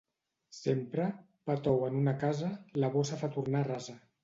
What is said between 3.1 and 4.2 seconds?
fa tornar rasa.